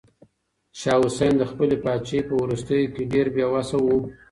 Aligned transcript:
شاه 0.79 1.01
حسين 1.07 1.33
د 1.37 1.43
خپلې 1.51 1.75
پاچاهۍ 1.83 2.19
په 2.27 2.33
وروستيو 2.41 2.91
کې 2.93 3.09
ډېر 3.13 3.27
بې 3.35 3.45
وسه 3.53 3.77
و. 3.83 3.87